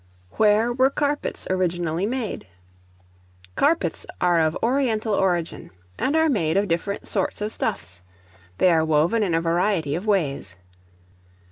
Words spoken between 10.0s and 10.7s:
ways.